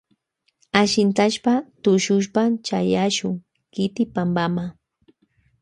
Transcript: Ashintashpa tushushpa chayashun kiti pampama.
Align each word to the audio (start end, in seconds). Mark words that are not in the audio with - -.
Ashintashpa 0.81 1.53
tushushpa 1.83 2.41
chayashun 2.65 3.35
kiti 3.73 4.03
pampama. 4.13 4.65